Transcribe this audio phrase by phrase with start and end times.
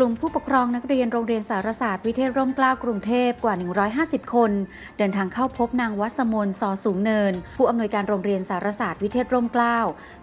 [0.00, 3.54] กลุ่มผู้ปกครองนักเรียนโรงเรียนสารศาสตร์วิเทศร่มเกล้ากรุงเทพกว่า
[3.94, 4.52] 150 คน
[4.98, 9.78] เดินทางเข้าพบนางวัสมนสอสูงเนิน ผู้อำนวยการโรงเรียนสารศาสตร์วิเทศร่มเกล้า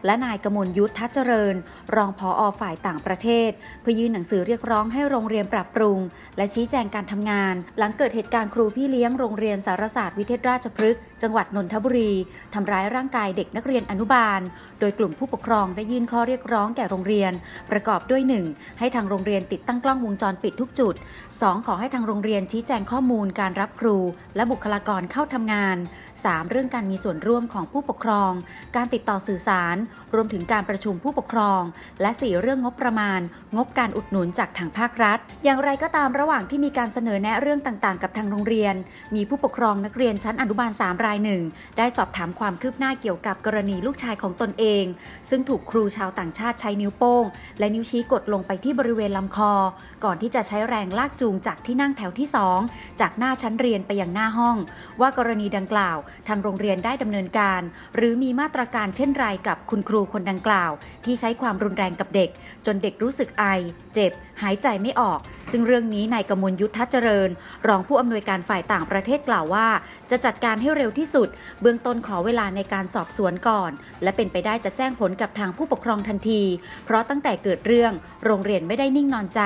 [0.05, 1.55] และนายกมลยุทธทัจเจริญ
[1.95, 3.49] รองผออฝ่ายต่างประเทศ
[3.81, 5.99] เพื่อยื่นหนังสือเรียกร้องให้โรงเรียนปรับปรุง
[6.37, 12.11] และชี้แจงการทำงาน หลังเกิดเหตุการณ์ครูพี่เลี้ยงโรงเรียนสารศาสตร์วิเทศราชพฤกษ์จังหวัดนนทบุรี
[12.53, 14.41] ทำร้ายร่างกายเด็กนักเรียนอนุบาล
[14.79, 17.31] โดยกลุ่มผู้ปกครองได้ยื่นข้อเรียกร้องแก่โรงเรียน
[17.71, 18.79] ประกอบด้วย 1.
[18.79, 20.95] ให้ทางโรงเรียนติดตั้งกล้องวงจรปิดทุกจุด
[21.31, 21.65] 2.
[21.65, 23.97] ขอให้ทางโรงเรียนชี้แจงข้อมูลการรับครู
[24.35, 25.77] และบุคลากรเข้าทำงาน
[26.13, 26.49] 3.
[26.49, 28.31] เรื่องการมีส่วนร่วมของผู้ปกครอง
[28.75, 29.75] การติดต่อสื่อสาร
[30.13, 31.61] รวมถึงการประชุมผู้ปกครอง
[32.01, 33.19] และ 4 เรื่องงบประมาณ
[33.55, 38.75] งบการอุดหนุนจากทางภาครัฐ อย่างไรก็ตามระหว่างที่มีการเสนอแนะเรื่องต่างๆ กับทางโรงเรียน
[39.15, 41.41] มีผู้ปกครองนักเรียนชั้นอนุบาล 3 รายหนึ่ง
[41.77, 44.85] ได้สอบถามความคืบหน้าเกี่ยวกับกรณีลูกชายของตนเอง
[45.29, 47.25] ซึ่งถูกครูชาวต่างชาติใช้นิ้วโป้ง
[47.59, 49.54] และนิ้วชี้กดลงไปที่บริเวณลำคอ
[50.03, 52.27] ก่อนที่จะใช้แรงลากจูงจากที่นั่งแถวที่
[52.63, 54.57] 2 จากหน้าชั้นเรียนไปยังหน้าห้อง
[55.01, 55.97] ว่ากรณีดังกล่าว
[56.27, 57.61] ทางโรงเรียนได้ดำเนินการ
[57.95, 60.71] หรือมีมาตรการเช่นไรกับคุณครูคนดังกล่าว
[61.05, 62.29] ที่ใช้ความรุนแรงกับเด็ก
[62.65, 63.45] จนเด็กรู้สึกไอ
[63.93, 64.11] เจ็บ
[64.41, 65.19] หายใจไม่ออก
[65.51, 67.29] ซึ่งเรื่องนี้นายกมลยุทธเจริญ
[67.67, 69.67] รองผู้อำนวยการฝ่ายต่างประเทศกล่าวว่า
[70.11, 71.27] จะจัดการให้เร็วที่สุด
[71.61, 73.71] เบื้องต้นขอเวลาในการสอบสวนก่อน
[74.03, 76.41] และเป็นไปได้จะแจ้งผลกับทางผู้ปกครองทันที
[76.85, 77.93] เพราะตั้งแต่เกิดเรื่อง
[78.25, 79.41] โรงเรียนไม่ได้นิ่งนอนใจ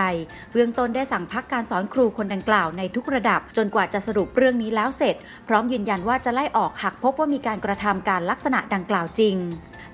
[0.51, 5.15] เบื้องต้นได้สั่งพักการสอนครูคนดังกล่าวในทุกระดับ จนกว่าจะสรุปเรื่องนี้แล้วเสร็จ
[5.47, 9.37] พร้อมยืนยันว่าจะไล่ออกหากพบว่ามีการกระทำการลักษณะดังกล่าวจริง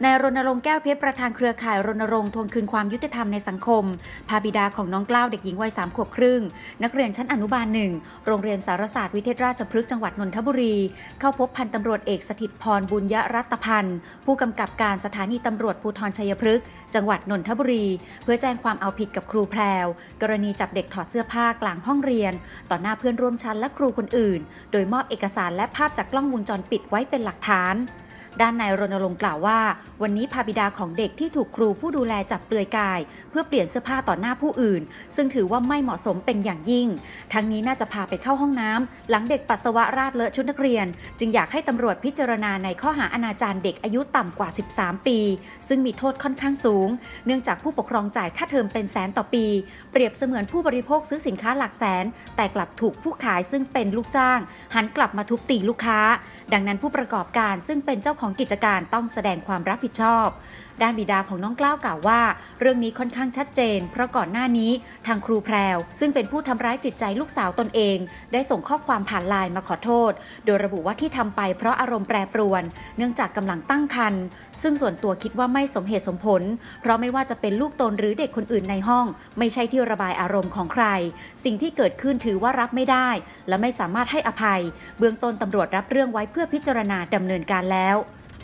[0.03, 3.83] นายรณรงค์แก้วเพชรประธานเครือข่ายรณรงค์ทวงคืนความยุติธรรมในสังคม
[4.29, 6.41] พาบิดาของน้องกล้าวเด็กหญิงวัยสามขวบครึ่ง
[6.83, 7.91] นักเรียนชั้นอนุบาลหนึ่ง
[8.25, 10.75] โรงเรียนสารศาสตร์วิเทศราชพฤกษ์จังหวัดนนทบุรี
[11.19, 17.85] เข้าพบพันตำรวจเอกสถิตพรบุญยรัตพันธ์ ผู้กำกับการสถานีตำรวจภูธรชัยพฤกษ์จังหวัดนนทบุรี
[18.23, 19.85] เพื่อแจ้งความเอาผิดกับครูแพรว
[20.21, 22.33] กรณีจับเด็กถอดเสื้อผ้ากลางห้องเรียน
[22.69, 24.39] ต่อหน้าเพื่อนร่วมชั้นและครูคนอื่น
[24.71, 27.75] โดยมอบเอกสารและภาพจากกล้องวงจรปิดไว้เป็นหลักฐาน
[28.41, 29.59] ด้านนายรณรงค์กล่าวว่า
[30.01, 34.81] วันนี้พาบิดาของเด็กที่ถูกครูผู้ดูแลจับเปลือยกาย เพื่อเปลี่ยนเสื้อผ้าต่อหน้าผู้อื่น
[35.15, 36.87] ซึ่งถือว่าไม่เหมาะสมเป็นอย่างยิ่ง
[37.33, 40.85] ทั้งนี้น่าจะพาไปเข้าห้องน้ำหลังเด็กปัสสาวะราดเลอะชุดนักเรียน
[41.19, 45.19] จึงอยากให้ตำรวจพิจารณาในข้อหาอนาจารเด็กอายุต่ำกว่า 13 ปี
[45.67, 46.89] ซึ่งมีโทษค่อนข้างสูง
[47.25, 49.45] เนื่องจากผู้ปกครองจ่ายค่าเทอมเป็นแสนต่อปี
[49.91, 54.39] เปรียบเสมือนผู้บริโภคซื้อสินค้าหลักแสน แต่กลับถูกผู้ขายซึ่งเป็นลูกจ้าง
[54.75, 55.99] หันกลับมาทุบตีลูกค้า
[56.53, 60.27] ดังนั้นผู้ประกอบการซึ่งเป็นเจ้าของของกิจการต้องแสดงความรับผิดชอบ
[60.81, 62.21] ด้านบิดาของน้องกล้าวกล่าวว่า
[62.59, 64.71] เรื่องนี้ค่อนข้างชัดเจน เพราะก่อนหน้านี้
[65.07, 67.97] ทางครูแพรว ซึ่งเป็นผู้ทำร้ายจิตใจลูกสาวตนเอง
[68.33, 70.11] ได้ส่งข้อความผ่านไลน์มาขอโทษ
[70.45, 72.63] โดยระบุว่าที่ทำไปเพราะอารมณ์แปรปรวน
[72.97, 74.23] เนื่องจากกำลังตั้งครรภ์
[74.63, 76.41] ซึ่งส่วนตัวคิดว่าไม่สมเหตุสมผล
[76.81, 79.05] เพราะไม่ว่าจะเป็นลูกตนหรือเด็กคนอื่นในห้อง
[79.39, 80.85] ไม่ใช่ที่ระบายอารมณ์ของใคร
[81.43, 83.09] สิ่งที่เกิดขึ้นถือว่ารับไม่ได้
[83.47, 84.61] และไม่สามารถให้อภัย
[84.99, 87.97] เบื้องต้นตำรวจรับเรื่องไว้เพื่อพิจารณาดำเนินการแล้ว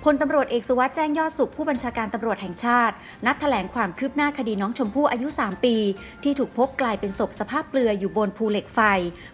[0.06, 2.96] พลตำรวจเอกสุวัสด์แจ้งยอดสุขผู้บัญชาการตำรวจแห่งชาติ
[3.26, 5.76] นัดแถลงความคืบหน้าคดีน้องชมพู่อายุ 3 ปี
[6.24, 8.80] ที่ถูกพบกลายเป็นศพสภาพเปลือยอยู่บนภูเหล็กไฟ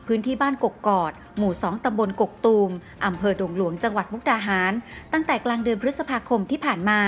[0.07, 2.71] พื้นที่บ้านกกกอด หมู่ 2 ตำบลกกตูม
[3.05, 4.73] อำเภอดงหลวงจังหวัดมุกดาหาร
[5.13, 6.99] ตั้งแต่กลางเดือนพฤษภาคมที่ผ่านมา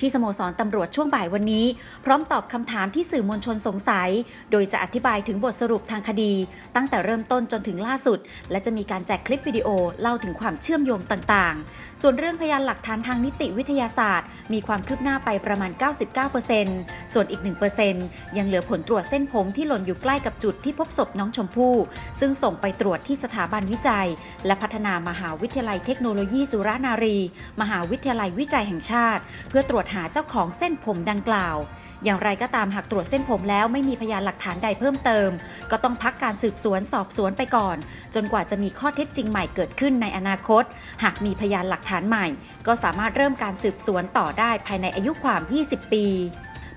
[0.00, 1.66] ที่สโมสรตำรวจช่วงบ่ายวันนี้
[2.04, 4.10] พร้อมตอบคำถามที่สื่อมวลชนสงสัย
[4.50, 6.32] โดยจะอธิบายถึงบทสรุปทางคดี
[6.76, 8.18] ตั้งแต่เริ่มต้นจนถึงล่าสุด
[8.50, 9.68] และจะมีการแจกคลิปวิดีโอ
[10.00, 15.70] เล่าถึงความเชื่อมโยงต่างๆ ส่วนเรื่องพยานหลักฐานทางนิติวิทยาศาสตร์ มีความคืบหน้าไปประมาณ
[16.42, 17.40] 99%ส่วนอีก
[17.84, 21.74] 1%ยังเหลือผลตรวจเส้นผมที่หล่นอยู่ใกล้กับจุดที่พบศพน้องชมพู่
[22.20, 24.08] ซึ่งส่งไปตรวจที่สถาบันวิจัย
[24.46, 27.18] และพัฒนามหาวิทยาลัยเทคโนโลยีสุรานารี
[27.60, 31.56] มหาวิทยาลัยวิจัยแห่งชาติ เพื่อตรวจหาเจ้าของเส้นผมดังกล่าว
[32.04, 35.30] อย่างไรก็ตามหากตรวจเส้นผมแล้วไม่มีพยานหลักฐานใดเพิ่มเติม
[35.70, 37.76] ก็ต้องพักการสืบสวนสอบสวนไปก่อน
[38.14, 40.64] จนกว่าจะมีข้อเท็จจริงใหม่เกิดขึ้นในอนาคต
[41.02, 42.26] หากมีพยานหลักฐานใหม่
[42.66, 46.06] ก็สามารถเริ่มการสืบสวนต่อได้ภายในอายุความ 20 ปี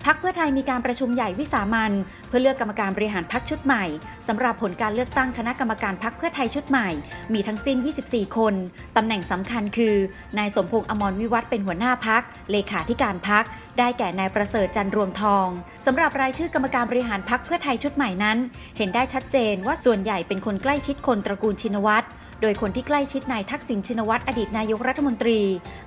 [0.08, 1.92] พักเพื่อไทยมีการประชุมใหญ่วิสามัน
[2.28, 3.86] เพื่อเลือกกรรมการบริหารพักชุดใหม่
[4.28, 6.90] สำหรับผลการเลือกตั้งคณะกรรมการพักเพื่อไทยชุดใหม่
[7.34, 7.78] มีทั้งสิ้น
[8.08, 8.54] 24 คน
[8.98, 9.96] ตำแหน่งสำคัญคือ
[10.38, 13.44] นายสมพงษ์อมรวิวัฒเป็นหัวหน้าพักเลขาธิการพัก
[13.80, 15.48] ได้แก่นายประเสริฐจันรวงทอง
[15.86, 18.38] สำหรับรายชื่อกรรมการบริหารพักเพื่อไทยชุดใหม่นั้น
[18.78, 22.08] เห็นได้ชัดเจนว่าส่วนใหญ่เป็นคนใกล้ชิดคนตระกูลชินวัตร
[22.42, 25.40] โดยคนที่ใกล้ชิดนายทักษิณชินวัตรอดีตนายกรัฐมนตรี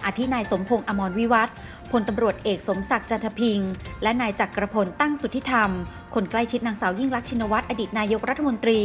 [0.05, 1.49] อาทินายสมพงษ์อมรวิวัฒ
[1.91, 3.59] พลตำรวจเอกสมศักดิ์จันทพิง
[4.03, 5.71] และนายจักรพลตั้งสุทธิธรรม
[6.15, 8.81] คนใกล้ชิดนางสาวยิ่งลักษณ์ชินวัตรอดีตนายกรัฐมนตรี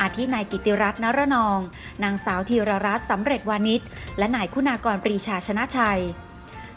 [0.00, 1.58] อาทินายกิติรัตน์นรนอง
[2.04, 3.80] นางสาวธีรรัตน์สำเร็จวานิช
[4.18, 6.02] และนายคุณากรปรีชาชนะชัย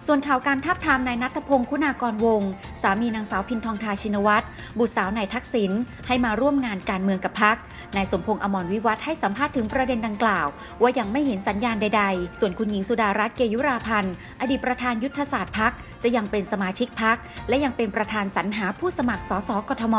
[0.08, 2.50] ส่วนข่าวการทับทามนายนัทพงศ์คุณากรวงศ์
[2.82, 4.46] สามีนางสาวพินทองทาชินวัตร
[4.80, 5.72] บุตรสาวนายทักษิณ
[6.08, 7.58] ให้มาร่วมงานการเมืองกับพัก
[7.96, 10.48] นายสมพงษ์อมรวิวัฒให้สัมภาษณ์ถึงประเด็นดังกล่าว
[10.82, 15.74] ว่ายังไม่เห็นสัญญาณใดๆ ส่วนคุณหญิงสุดารัตน์เกยุราพันธ์อดีตประธานยุทธศาสตร์พัก
[16.04, 17.18] จะยังเป็นสมาชิกพัก
[17.50, 19.96] และยังเป็นประธานสรรหาผู้สมัครสสกทม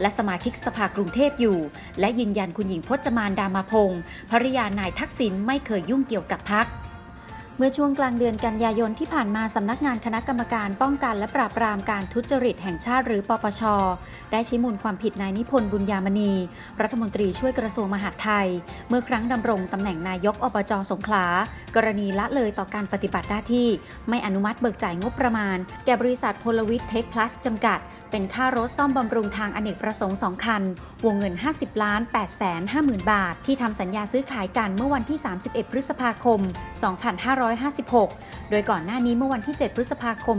[0.00, 1.58] และสมาชิกสภากรุงเทพอยู่
[2.00, 4.00] และยืนยันคุณหญิงพจมานดามาพงศ์
[4.30, 6.66] ภริยานายทักษิณไม่เคยยุ่งเกี่ยวกับพัก
[7.58, 13.62] เมื่อช่วงกลางเดือนกันยายนที่ผ่านมาสำนักงานคณะกรรมการป้องกันและปราบปรามการทุจริตแห่งชาติหรือปปช
[14.32, 16.32] ได้ชี้มูลความผิดนายนิพนธ์บุญยามณี
[16.80, 18.48] รัฐมนตรีช่วยกระทรวงมหาดไทย
[18.88, 21.26] เมื่อครั้งดำรงตำแหน่งนายกอบจสงขลา
[21.76, 23.68] กรณีละเลยต่อการปฏิบัติหน้าที่
[24.08, 30.62] ไม่อนุมัติเบิกจ่ายงบประมาณ แก่บริษัทพลวิทย์เทคพลัสจำกัด เป็นค่ารถซ่อมบำรุงทางอเนกประสงค์ 2 คัน
[31.04, 36.40] วงเงิน 50ล้าน8แสน5หมื่นบาท ที่ทำสัญญาซื้อขายกันเมื่อวันที่ 31 พฤษภาคม
[37.42, 40.36] 2556 โดยก่อนหน้านี้เมื่อวันที่ 7 พฤษภาคม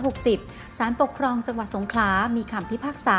[0.00, 3.18] 2560 ศาลปกครองจังหวัดสงขลา มีคำพิพากษา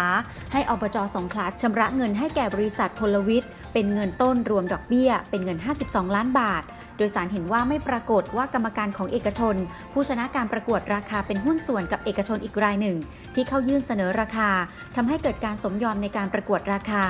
[0.54, 6.64] ให้อบจสงขลาชำระเงินให้แก่บริษัทพลวิทย์เป็นเงินต้นรวมดอกเบี้ย เป็นเงิน 52 ล้านบาท
[6.98, 9.56] โดยสารเห็นว่าไม่ปรากฏว่ากรรมการของเอกชน
[9.94, 12.98] ผู้ชนะการประกวดราคาเป็นหุ้นส่วนกับเอกชนอีกรายหนึ่ง
[13.36, 14.50] ที่เข้ายื่นเสนอราคา
[14.96, 17.04] ทำให้เกิดการสมยอมในการประกวดราคา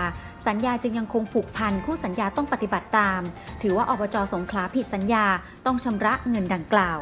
[0.48, 3.21] สัญญาจึงยังคงผูกพันคู่สัญญาต้องปฏิบัติตาม
[3.62, 5.25] ถือว่าอบจสงขลาผิดสัญญา
[5.65, 7.00] ต้องชำระเงินดังกล่าว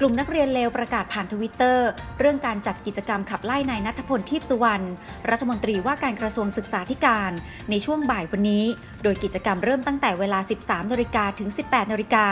[0.00, 1.88] กลุ่มนักเรียนเลวประกาศผ่านทวิตเตอร์
[2.18, 4.86] เรื่องการจัดกิจกรรมขับไล่นายนัทพลทีพสุวรรณ
[5.30, 7.32] รัฐมนตรีว่าการกระทรวงศึกษาธิการ
[7.70, 8.64] ในช่วงบ่ายวันนี้
[9.02, 12.26] โดยกิจกรรมเริ่มตั้งแต่เวลา 13นาฬิกาถึง 18นาฬิกา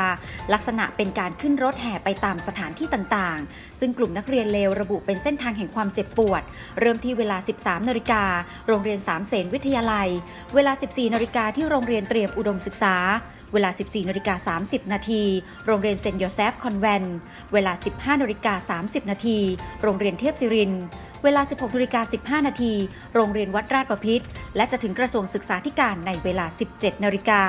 [0.52, 6.42] ลักษณะเป็นการขึ้นรถแห่ไปตามสถานที่ต่างๆ ซึ่งกลุ่มนักเรียนเลวระบุเป็นเส้นทางแห่งความเจ็บปวด
[6.80, 8.22] เริ่มที่เวลา 13นาฬิกา
[8.68, 10.08] โรงเรียนสามเสนวิทยาลัย
[10.54, 12.96] เวลา 14นาฬิกาที่โรงเรียนเตรียมอุดมศึกษา
[13.54, 15.22] เวลา 14นาฬิกา30 นาที
[15.66, 17.04] โรงเรียนเซนต์โยเซฟคอนแวน
[17.52, 19.38] เวลา 15นาฬิกา30 นาที
[19.82, 20.72] โรงเรียนเทพศิริน
[21.24, 22.00] เวลา 16นาฬิกา
[22.40, 22.72] 15 นาที
[23.14, 24.20] โรงเรียนวัดราชประพิษ
[24.56, 27.42] และจะถึงกระทรวงศึกษาธิการในเวลา 17นาฬิกา